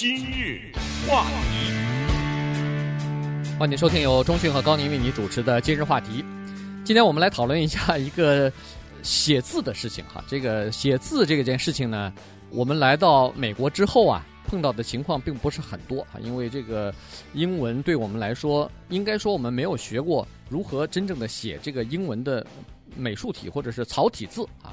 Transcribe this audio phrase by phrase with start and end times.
[0.00, 0.60] 今日
[1.08, 1.72] 话题，
[3.58, 6.24] 欢迎收听由中讯和高宁为你主持的今日话题。
[6.84, 8.52] 今天我们来讨论一下一个
[9.02, 10.22] 写字的事情哈。
[10.28, 12.12] 这个写字这个件事情呢，
[12.50, 16.14] 我们来到美国之后啊，碰到的情况并不是很多啊。
[16.22, 16.94] 因为这个
[17.32, 22.46] 英文对我们来说，应该说我们没有学过如何真正的写这个英文的
[22.94, 24.70] 美术体或者是草体字啊。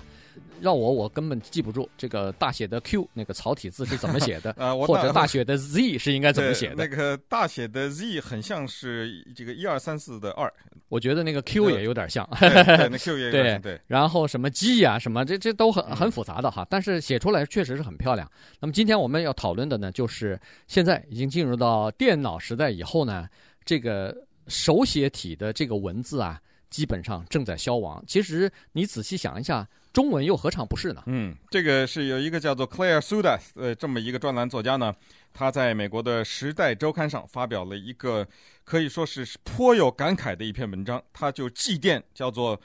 [0.62, 6.76] 让我我根本记不住这个大写的 Q 那个草体字是怎么写的， 呃，或者大写的 Z 是应该怎么写的？
[6.76, 10.52] 那个大写的 Z 很像是这个一二三四的二，
[10.90, 13.82] 我觉得那个 Q 也有点像，对，对那 Q 也有点像，对，对。
[13.88, 18.30] 然后什么 G 呀、啊，什么这这都很很复杂的哈，但是写出来确实是很漂亮。
[18.60, 23.28] 那么今天我们要讨论的呢，就是现在已经进入到电脑时代以后呢，
[23.64, 24.16] 这个
[24.48, 28.04] 手写体的这个文字啊，基本上正在消亡。
[28.08, 29.68] 其实你仔细想一下。
[29.96, 31.02] 中文又何尝不是呢？
[31.06, 34.94] 嗯，这个是有一个叫做 Claire Sudas 呃这么一个专栏作家呢，
[35.34, 38.28] 他在美国的《时代周刊》上发表了一个
[38.66, 42.60] 可以说是颇有感慨的一篇文章，他就祭奠叫做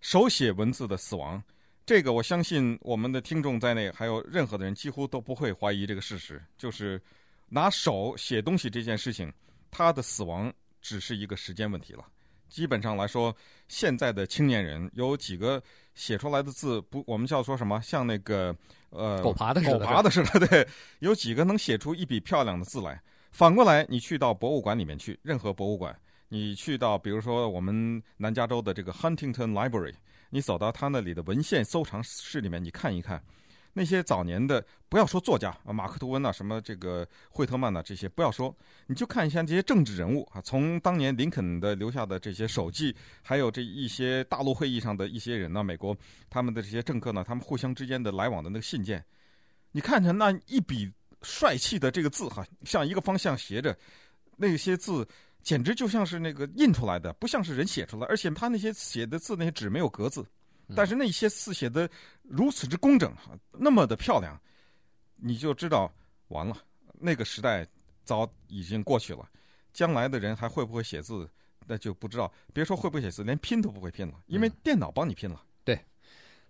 [0.00, 1.42] 手写文字的死亡。
[1.84, 7.02] 这个我相信我们的听众在内，还有任何的人几乎都不会怀疑这个事实，就是
[7.48, 9.32] 拿手写东西这件事情，
[9.72, 12.04] 它的死亡只是一个时间问题了。
[12.48, 13.34] 基本上来说，
[13.68, 15.62] 现在的青年人有几个。
[15.96, 17.80] 写出来的字不，我们叫说什么？
[17.80, 18.54] 像那个
[18.90, 20.46] 呃，狗爬的似的，狗爬的似的。
[20.46, 23.00] 对，有几个能写出一笔漂亮的字来。
[23.30, 29.94] 反过来，你去到博物馆里面去，任何博物馆，你去到比如说我们南加州的这个 Huntington Library，
[30.28, 33.24] 你走到他那里的文献收藏室里面，你看一看。
[33.78, 45.94] 那些早年的，不要说作家啊，马克吐温呐，什么这个惠特曼呐，这些不要说，你就看一下这些政治人物啊，从当年林肯的留下的这些手记，还有这一些大陆会议上的一些人呢，美国
[46.30, 49.04] 他们的这些政客呢，他们互相之间的来往的那个信件，
[49.72, 53.76] 你看看那一笔帅气的这个字哈，向一个方向斜着，
[54.38, 55.06] 那些字
[55.42, 60.24] 简直就像是那个印出来的，不像是人写出来，而且他那些写的字那些纸没有格子。
[60.74, 61.88] 但是那些字写的
[62.22, 63.14] 如此之工整，
[63.52, 64.40] 那么的漂亮，
[65.16, 65.92] 你就知道
[66.28, 66.56] 完了，
[66.94, 67.66] 那个时代
[68.04, 69.28] 早已经过去了。
[69.72, 71.30] 将来的人还会不会写字，
[71.66, 72.32] 那就不知道。
[72.52, 75.36] 别说会不会写字，连拼都不会拼了，因为电脑帮你拼了。
[75.36, 75.80] 嗯、对。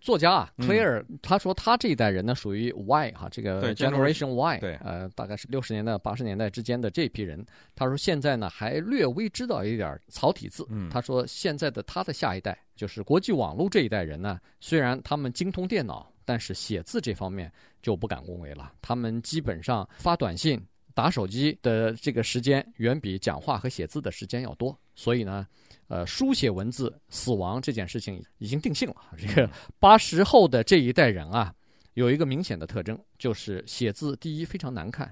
[0.00, 7.44] 作家啊，Claire，他说他这一代人呢属于 Y 哈，这个 Generation Y，对，呃，大概是六十年代、八十年代之间的这批人。
[7.74, 10.66] 他说现在呢还略微知道一点草体字。
[10.90, 17.50] 他说现在的他的下一代，就是国际网络这一代人呢，虽然他们精通电脑，但是写字这方面
[17.82, 18.72] 就不敢恭维了。
[18.80, 20.64] 他们基本上发短信、
[20.94, 25.46] 打手机的这个时间远比讲话和写字的时间要多，所以呢。
[25.88, 28.96] 呃，书写文字死亡这件事情已经定性了。
[29.16, 29.48] 这个
[29.78, 31.54] 八十后的这一代人啊，
[31.94, 35.08] 有一个明显的特征，就是写字第一非常难看，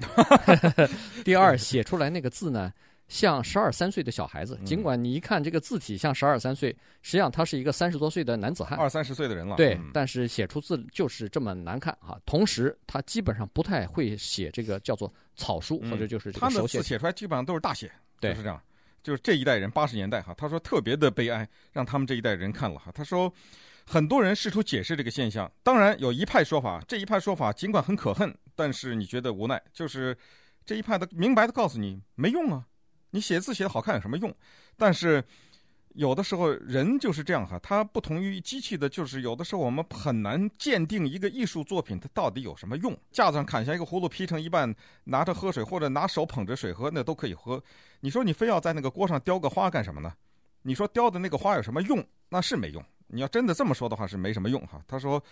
[1.24, 2.72] 第二写出来那个字呢，
[3.06, 4.58] 像十二三岁的小孩子。
[4.64, 9.54] 尽管你一看这个字体像十二三岁，实际上他是一个三十多岁的男子汉，二三十岁的人了。
[9.54, 12.18] 对，但是写出字就是这么难看啊。
[12.26, 16.32] 同时，他基本上不太会写这个叫做草书，或者就是。
[16.32, 18.60] 他的字写出来基本上都是大写，对，就是这样。
[19.04, 22.91] 就是这一代人，八十年代哈，他说特别的悲哀，让他们这一代人看了哈。
[22.92, 23.32] 他说，
[23.87, 30.16] 很多人试图解释这个现象，当然有一派说法，这一派说法尽管很可恨，但是你觉得无奈，就是
[30.66, 32.64] 这一派的明白的告诉你没用啊，
[33.10, 34.34] 你写字写的好看有什么用？
[34.76, 35.22] 但是。
[35.94, 42.97] 有的时候人就是这样哈，它不同于机器的，就是有的时候我们很难鉴定一个艺术作品它到底有什么用。
[43.12, 44.75] 架子上砍下一个葫芦劈成一半，
[45.05, 47.62] 拿着喝水或者拿手捧着水喝，那都可以喝。
[48.00, 50.12] 你说你非要在那个锅上雕个花干什么呢？
[50.62, 52.05] 你说雕的那个花有什么用？
[52.28, 52.84] 那是没用。
[53.06, 54.82] 你要真的这么说的话是没什么用哈。
[54.88, 55.22] 他说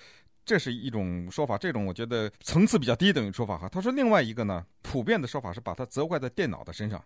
[0.44, 3.69] 这是一种说法，这种我觉得层次比较低等于说法哈。
[3.69, 7.03] 他说另外一个呢，普遍的说法是把它责怪在电脑的身上。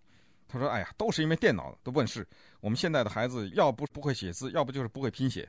[0.49, 2.27] 他说：“哎呀，都是因为电脑的问世。
[2.61, 5.49] 我们现在的孩子要不不会写字，要不就是不会拼写。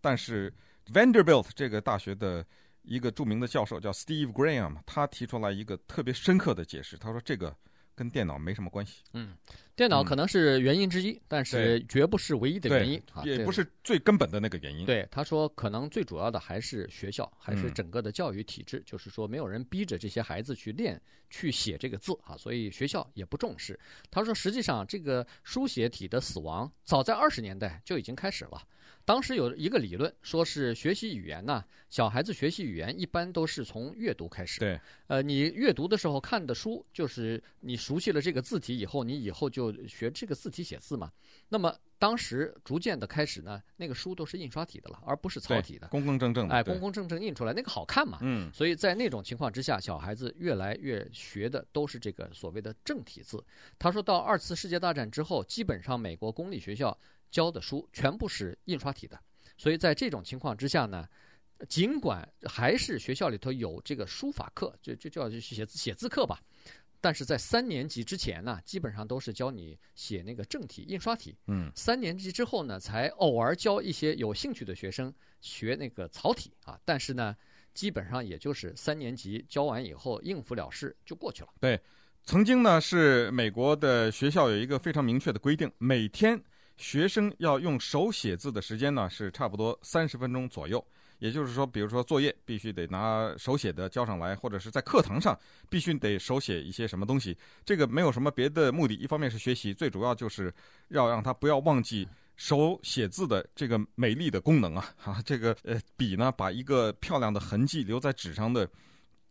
[0.00, 0.52] 但是
[0.92, 2.44] Vanderbilt 这个大学的
[2.82, 6.96] 一个著名的教授叫 Steve Graham，他提出来一个特别深刻的解释。
[6.96, 7.56] 他说这个。”
[7.96, 9.02] 跟电脑没什么关系。
[9.14, 9.34] 嗯，
[9.74, 14.84] 电脑可能是原因之一，嗯、但是绝不是唯一的原因，也不是最根本的那个原因。
[14.84, 21.00] 对，他说，可能最主要的还是学校，还是整个的教育体制，嗯、就是说没有人逼着这些孩子去练、
[21.30, 23.76] 去写这个字啊，所以学校也不重视。
[24.10, 28.62] 他说，实际上这个书写体的死亡早在二十年代就已经开始了。
[29.06, 34.58] 当时有一个理论，说是学习语言呢，小孩子学习语言一般都是从阅读开始。
[34.58, 41.08] 对，呃，你阅读的时候看的书，就是你熟悉了这个字体以后，你以后就学这个字体写字嘛。
[41.50, 48.18] 那么当时逐渐的开始呢，那个书都是印刷体的了，而不是草体的，工工正正的，哎，工工正正印出来，那个好看嘛。
[48.22, 53.40] 嗯，所以在那种情况之下，小孩子越来越学的都是这个所谓的正体字。
[53.78, 56.98] 他说到二次世界大战之后，基本上美国公立学校。
[57.30, 59.18] 教的书全部是印刷体的，
[59.58, 61.06] 所以在这种情况之下呢，
[61.68, 66.40] 尽管还是学校里头有这个书法课，就就叫写字写字课吧，
[67.00, 71.36] 但是在三年级之前呢，基本上都是教你写那个正体印刷体。
[71.46, 77.36] 嗯，三年级之后呢，才偶尔教一些有兴趣的学生学那个草体啊，但是呢，
[77.74, 81.48] 基本上也就是三年级教完以后应付了事就过去了。
[81.60, 81.80] 对，
[82.24, 86.42] 曾经呢是美国的学校有一个非常明确的规定，每天。
[86.76, 90.84] 学生要用手写字的时间呢，是差不多三十分钟左右。
[91.18, 95.38] 也就是说，比如说作业必须得拿手写的交上来，或者是在课堂上
[95.70, 97.34] 必须得手写一些什么东西。
[97.64, 100.52] 这个没有什么别的目的，一方面是学习，最主要就是
[100.88, 102.06] 要让他不要忘记
[102.36, 104.94] 手写字的这个美丽的功能啊！
[104.98, 108.68] 哈， 这个呃笔呢，把一个漂亮的痕迹留在纸上的，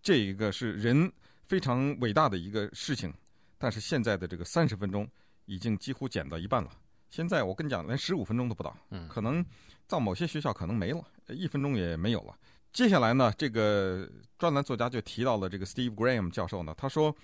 [0.02, 1.12] 这一个是人
[1.44, 3.14] 非常伟大的一个事情。
[3.60, 5.08] 但是现在的这个三十分钟
[5.46, 6.72] 已经几乎减到一半了。
[7.10, 9.46] 现在我跟你讲，连十五分钟都不到，嗯，可能
[9.88, 12.36] 到某些学校可能没了，一分钟也没有了。
[12.74, 17.16] 接下来呢，这个专栏作家就提到了这个 Steve Graham 教授呢，他说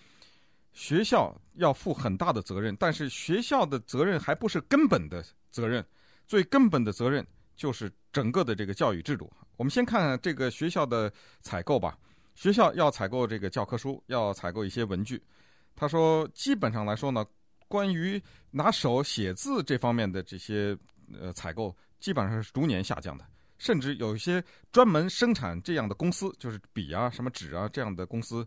[0.71, 5.85] 学校要负很大的责任，但是学校的责任还不是根本的责任，
[6.25, 7.27] 最根本的责任
[7.57, 9.29] 就是整个的这个教育制度。
[9.57, 11.11] 我们先看看这个学校的
[11.41, 11.97] 采购吧，
[12.35, 15.21] 学校要采购这个教科书，要采购一些文具。
[15.75, 17.25] 他说，基本上来说呢。
[17.71, 18.21] 关于
[18.51, 20.77] 拿手写字这方面的这些
[21.17, 23.25] 呃采购，基本上是逐年下降的，
[23.57, 28.45] 甚至有一些专门生产这样的公司，就是笔啊、什么纸啊这样的公司，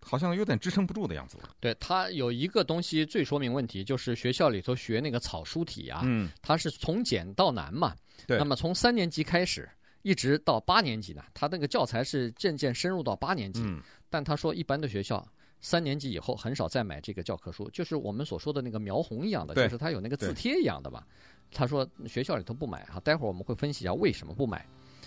[0.00, 1.50] 好像有点支撑不住的样子了。
[1.58, 7.92] 对，它有一个东西最说明问题，就是学校里头学那个草书体啊，嗯，它是从简到难嘛。
[8.24, 8.38] 对。
[8.38, 9.68] 那么从三年级开始，
[10.02, 13.62] 一直到八年级呢，它那个教材是渐渐深入到八年级。
[13.64, 13.82] 嗯。
[14.08, 15.26] 但他说，一般的学校。
[15.60, 21.06] 三年级以后很少再买这个教科书，就是我们所说的那个描红一样的，就是它有那个字帖一样的吧。
[21.52, 24.64] 他说学校里头不买哈，待会儿我们会分析一下为什么不买。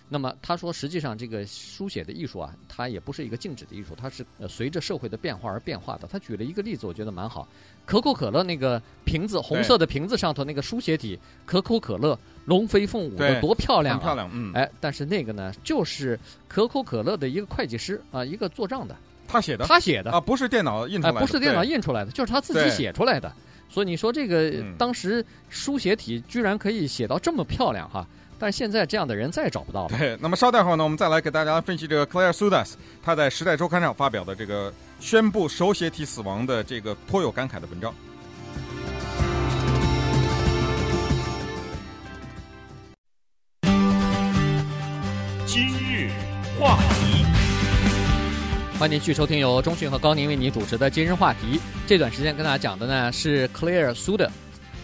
[0.09, 6.07] 那么他说实际上这个书写的艺术啊，它也不是一个静止的艺术，它是呃随着社会的变化而变化的。
[6.07, 7.47] 他举了一个例子，我觉得蛮好。
[7.85, 14.01] 可口可乐那个瓶子，红色的瓶子上头那个书写体，可口可乐龙飞凤舞的多漂亮啊！
[14.03, 14.51] 漂亮，嗯。
[14.53, 16.19] 哎，但是那个呢，就是
[16.50, 18.95] 可口可乐的一个会计师啊，一个做账的。
[19.27, 23.31] 他写的，他写的啊，不是电脑印出来不是电脑印出来的，就是他自己写出来的。
[23.69, 28.05] 所以你说这个当时书写体居然可以写到这么漂亮哈，
[28.37, 29.97] 但是现在这样的人再也找不到了。
[29.97, 37.91] 对，那么稍待会儿呢，我们再来给大家分析这个 Claire Sudas 他在《时代周刊》上发表的这个宣布手写体死亡的这个颇有感慨的文章。
[45.47, 46.11] 今日
[46.59, 47.12] 话题。
[48.79, 51.59] 欢迎继续收听由钟讯和高宁为你主持的今日话题。
[51.87, 54.29] 这段时间跟大家讲的呢是 Claire Suda，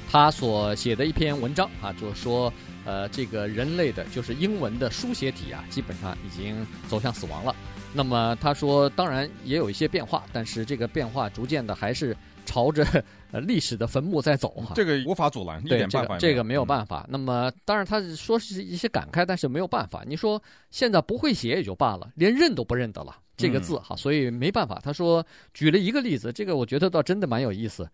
[0.10, 2.54] 他所写的一篇文章啊，就是说，
[2.86, 7.54] 呃，这个人类的就是英文的书写体啊，基本上已经走向死亡了。
[7.92, 12.16] 那么他说，当然也有一些变化，但是这个变化逐渐的还是
[12.46, 12.86] 朝着
[13.34, 14.74] 呃历史的坟墓在走哈。
[14.76, 17.02] 这个无法阻拦，一点办法这个这个没有办法。
[17.08, 20.04] 嗯、那么当然他说是一些感慨，但是没有办法。
[20.08, 23.14] 你说现在不会写也就罢了，连认都不认得了。
[23.40, 24.80] 这个字哈，所以没办法。
[24.84, 27.90] 他说举了一个例子，这个我觉得倒真的蛮有意思。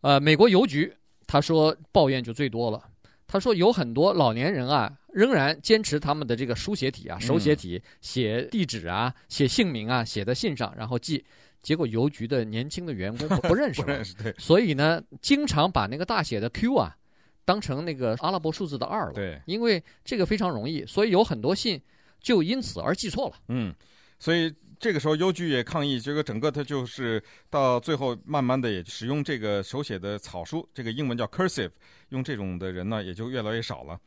[0.00, 0.92] 呃，美国邮局，
[1.26, 2.82] 他说抱怨就最多了。
[3.26, 11.22] 他说有很多老年人啊，仍然坚持他们的这个书写体啊，手写体，写地址啊，写姓名啊，写在信上，然后寄。
[11.62, 13.82] 结果邮局的年轻的员工不认识
[14.38, 16.96] 所以呢，经常把那个大写的 Q 啊，
[17.44, 19.12] 当成那个阿拉伯数字的二了。
[19.12, 21.80] 对，因为这个非常容易，所以有很多信
[22.18, 23.36] 就因此而记错了。
[23.48, 23.72] 嗯，
[24.18, 24.52] 所以。
[24.80, 31.70] 这个时候，邮局也抗议，这个整个它就是到最后，慢慢的也使用这个手写的草书，这个英文叫 cursive，
[32.08, 34.00] 用这种的人呢也就越来越少了。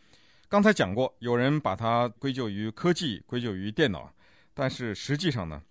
[0.50, 4.12] 刚才讲过，有人把它归咎于科技，归咎于电脑，
[4.56, 5.62] 但是实际上呢，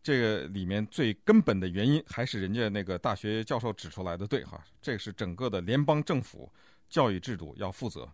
[0.00, 6.48] 这个里面最根本的原因还是人家那个大学教授指出来的，对哈，这是整个的联邦政府
[6.88, 8.08] 教育制度要负责。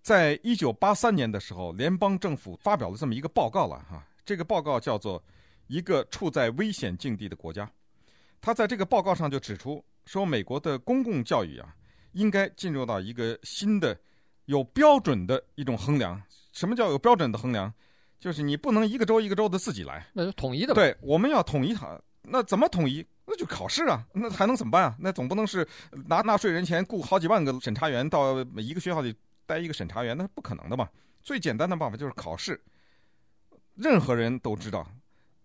[0.00, 5.22] 在一九八三年的时候，联邦政府发表了这么一个报告了哈，这个报告叫做。
[5.66, 7.70] 一个处在危险境地的国家，
[8.40, 11.74] 他在这个报告上就指出说，美国的公共教育啊，
[12.12, 13.98] 应该进入到一个新的
[14.46, 16.20] 有标准的一种衡量。
[16.52, 17.72] 什么叫有标准的衡量？
[18.20, 20.72] 就是你不能一个州一个州的自己来，那就统一的。
[20.72, 22.00] 对，我们要统一它。
[22.22, 23.04] 那怎么统一？
[23.26, 24.96] 那就考试啊，那还能怎么办啊？
[24.98, 25.66] 那总不能是
[26.06, 30.88] 拿纳税人钱雇好几万个审查员到每一个学校里待一个审查员，那是不可能的嘛。
[31.22, 32.58] 最简单的办法就是考试。
[33.74, 34.86] 任何人都知道，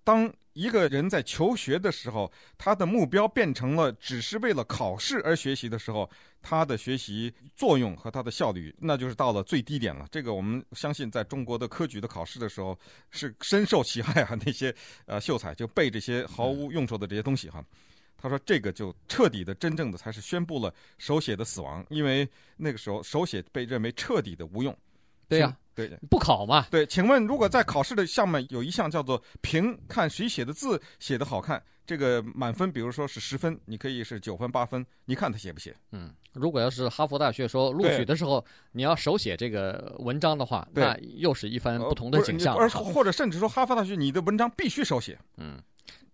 [0.03, 6.09] 当一个人在求学的时候，他的目标变成了只是为了考试而学习的时候，
[6.41, 10.07] 他的学习作用和他的效率，那就是到了最低点了。
[10.11, 12.77] 这个我们相信，在中国的科举的考试的时候
[13.11, 14.37] 是深受其害啊。
[14.45, 14.73] 那些
[15.05, 17.63] 呃秀才就背这些毫无用处的这些东西哈。
[18.17, 22.27] 他说这个就彻底的、真正的才是宣布了手写的死亡，因为
[22.57, 24.75] 那个时候手写被认为彻底的无用。
[25.29, 25.57] 对呀、啊。
[25.87, 26.65] 对，不考嘛？
[26.69, 35.75] 对，请问，如果在考试的项目有一项叫做评看谁写的字写的好看，这个满分，比如说是十分，你可以是九分、八分，你看他写不写？
[35.91, 42.55] 嗯，如果要是哈佛大学说录取的时候你要手写这个文章的话，那又是一番不同的景象。
[42.55, 45.17] 而或者甚至说哈佛大学你的文章必须手写。
[45.37, 45.61] 嗯。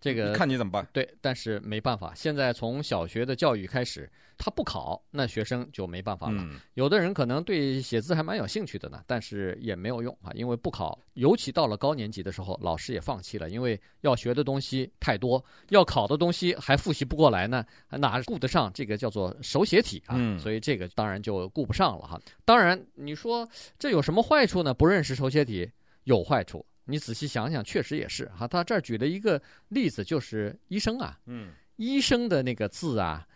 [0.00, 0.86] 这个看你怎么办？
[0.92, 2.12] 对，但是没办法。
[2.14, 6.42] 现在从小学的教育开始，他不考，那学生就没办法了。
[6.42, 10.96] 嗯、有的人可能对写字还蛮有兴趣的呢，但是也没有用啊，因为不考。
[11.14, 20.14] 尤其到了高年级的时候，老师也放弃了，因为要学的东西太多，要考的东西还复习不过来呢，哪顾得上这个叫做手写体啊？
[20.16, 22.20] 嗯、所以这个当然就顾不上了哈。
[22.44, 24.72] 当然，你说这有什么坏处呢？
[24.72, 25.68] 不认识手写体
[26.04, 26.64] 有坏处。
[26.86, 28.48] 你仔细想想，确实也是哈。
[28.48, 33.26] 他这儿举了一个例子，就是医生啊，嗯，医生的那个字啊，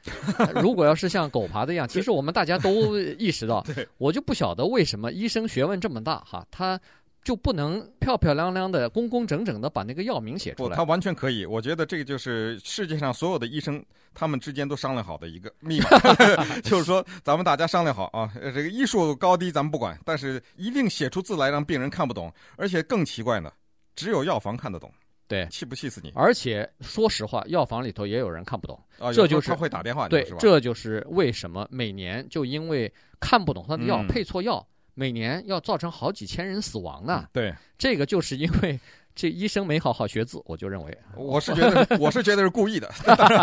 [0.63, 3.63] 如果要是像狗爬的一样， 其实我们大家都意识到，
[3.99, 6.81] 我就不晓得为什么医生学问这么大哈，他。
[7.23, 10.71] 就不能漂漂亮亮的、工工整整的把那个药名写出来？
[10.71, 11.45] 不，他完全可以。
[11.45, 13.85] 我觉得这个就是世界上所有的医生
[14.15, 15.89] 他们之间都商量好的一个密码，
[16.65, 22.33] 就是说咱们大家商量好啊，这个医术高低咱们不管，但是一定写出字来让病人看不懂。
[22.57, 23.53] 而且更奇怪呢，
[23.95, 24.91] 只有药房看得懂。
[25.29, 26.11] 对，气不气死你？
[26.17, 28.77] 而且说实话，药房里头也有人看不懂。
[28.99, 30.09] 啊，这就是他会打电话。
[30.09, 30.39] 对，是吧？
[30.41, 34.67] 这就是为什么每年就因为看不懂他的药，配错药。
[34.95, 37.27] 每年要造成好几千人死亡呢。
[37.33, 38.79] 对，这个就是因为
[39.15, 42.89] 这医生没好好学字，我就认为， 我是觉得，我是觉得是故意的。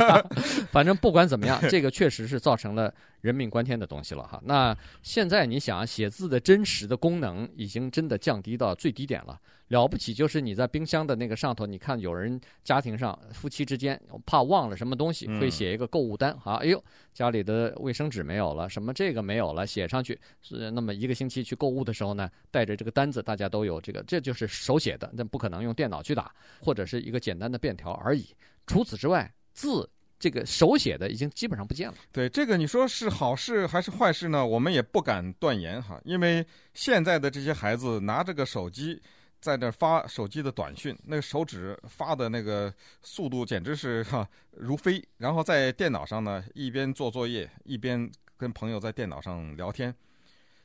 [0.71, 4.41] 反正不管怎么样，这个确实是造成了人命关天的东西了哈。
[4.45, 9.39] 那现在你想，写字的真实的功能已经真的降低到最低点了。
[9.67, 16.55] 了不起就是你在冰箱的那个上头，你看有人家庭上夫妻之间怕忘了什么东西，会写一个购物单啊。
[16.55, 16.81] 哎呦，
[17.13, 28.33] 家里的卫生纸没有了，什么这个没有了，写上去是那么一个星期去购物的时候呢，带着这个单子，大家都有这个，这就是手写的，那不可能用电脑去打，或者是一个简单的便条而已。
[28.67, 31.95] 除此之外，字这个手写的已经基本上不见了。
[32.13, 34.45] 对，这个你说是好事还是坏事呢？
[34.45, 39.01] 我们也不敢断言哈，因为现在的这些孩子拿着个手机。
[39.39, 45.03] 在那发手机的短讯，那个手指发的那个速度简直是哈如飞。
[45.17, 49.93] 然后在电脑上呢，一边做作业，一边跟朋友在电脑上聊天。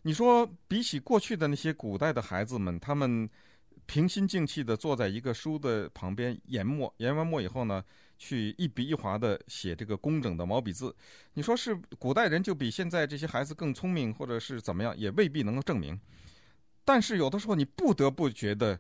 [0.03, 3.29] 你说比起过去的那些古代的孩子们，他们
[3.87, 7.85] 平心静气的坐在一个书的旁边研墨，研完墨以后呢，
[8.19, 10.95] 去一笔一划的写这个工整的毛笔字。
[11.35, 16.01] 你说是古代人就比现在这些孩子更聪明，或者是怎么样，也未必能够证明。
[16.85, 18.79] 但是有的时候你不得不觉得，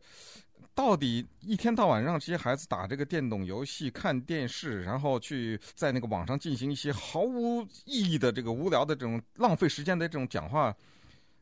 [0.75, 10.75] 到底一天到晚让这些孩子打这个电动游戏、看电视，然后去在那个网上进行一些毫无意义的这个无聊的这种浪费时间的这种讲话。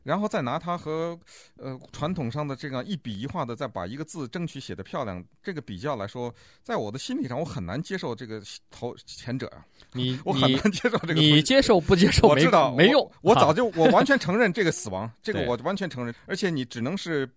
[0.03, 1.17] 然后再拿它和
[1.57, 9.65] 呃传统上的这样一笔一画的再把一个字争取写得漂亮，这个比较来说，在我的心理上我很难接受这个头前者啊。
[9.93, 11.13] 你 我很难接受这个。
[11.13, 12.27] 你接受不接受？
[12.27, 13.11] 我知道没用。
[13.21, 16.13] 我早就我完全承认这个死亡，这个我完全承认。
[16.25, 17.29] 而且你只能是。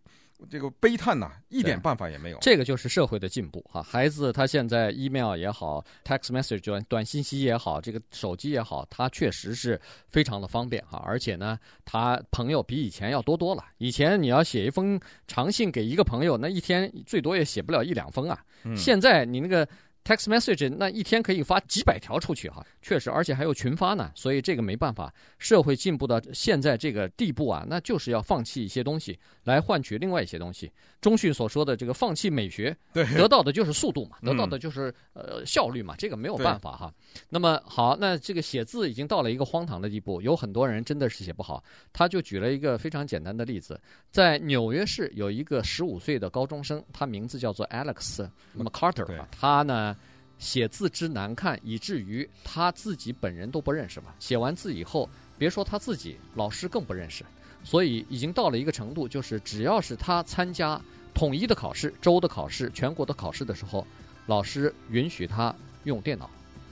[0.50, 2.38] 这个悲叹呐，一点办法也没有。
[2.40, 3.82] 这个就是社会的进步哈。
[3.82, 11.02] 孩子他现在 email 也好，text message 短短信息也好，这个手机也好，他确实是非常的方便哈。
[11.04, 13.64] 而且呢，他朋友比以前要多多了。
[13.78, 18.44] 以前你要写一封长信给一个朋友，那一天最多也写不了一两封啊。
[18.64, 18.76] 嗯。
[18.76, 19.68] 现在你那个。
[20.04, 25.11] Text message 那一天可以发几百条出去哈，确实，而且还有群发呢，所以这个没办法。
[25.38, 30.70] 社会进步到现在这个地步啊，那就是要放弃一些东西来换取另外一些东西。
[31.00, 36.92] 中旭所说的这个放弃美学，对，得到的就是速度嘛，嗯、得到的就是呃效率嘛，这个没有办法哈。
[37.30, 41.64] 那么好，那这个写字已经到了一个荒唐的地步，有很多人真的是写不好。
[41.94, 43.80] 他就举了一个非常简单的例子，
[44.11, 49.93] 在纽约市有一个十五岁的高中生，他名字叫做 Alex 那么 Carter，他呢。
[50.38, 54.14] 写字之难看，以至于他自己本人都不认识嘛。
[54.18, 57.24] 写完字以后，别说他自己，老师更不认识。
[57.62, 60.78] 所以已经到了一个程度，就是只要是他参加
[61.14, 63.86] 统一的考试、州的考试、全国的考试的时候，
[64.26, 66.28] 老师允许他用电脑，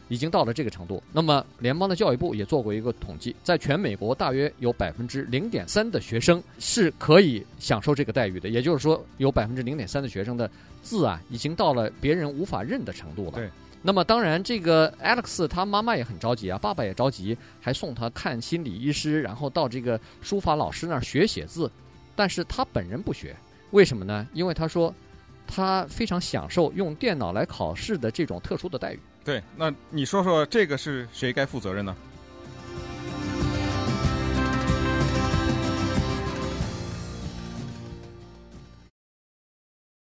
[0.08, 1.02] 已经到了这个程度。
[1.12, 10.50] 那么，联邦的教育部也做过一个统计，在全美国大约有百分之零点三的学生是可以享受这个待遇的，也就是说，有百分之零点三的学生的
[10.82, 13.32] 字啊，已经到了别人无法认的程度了。
[13.32, 13.50] 对。
[13.84, 21.68] 那么当然，这个 Alex 他妈妈也很着急啊，爸爸也着急，还送他看心理医师，然后到这个书法老师那儿学写字。
[22.14, 23.34] 但是他本人不学，
[23.72, 24.24] 为什么呢？
[24.34, 24.94] 因为他说
[25.48, 29.00] 他非常享受用电脑来考试的这种特殊的待遇。
[29.24, 31.94] 对，那你说说这个是谁该负责任呢？